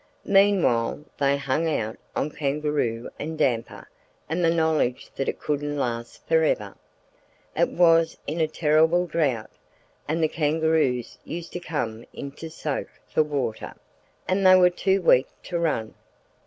[0.25, 3.87] Meanwhile, they hung out on kangaroo and damper
[4.27, 6.75] and the knowledge that it couldn't last for ever.
[7.55, 9.51] It was in a terrible drought,
[10.07, 13.75] and the kangaroos used to come into the "Soak" for water,
[14.27, 15.93] and they were too weak to run.